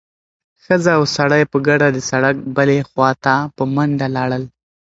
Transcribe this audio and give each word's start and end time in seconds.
ښځه 0.63 0.91
او 0.97 1.03
سړی 1.15 1.43
په 1.51 1.57
ګډه 1.67 1.87
د 1.93 1.97
سړک 2.09 2.35
بلې 2.55 2.77
خوا 2.89 3.09
ته 3.23 3.35
په 3.55 3.63
منډه 3.73 4.07
لاړل. 4.15 4.43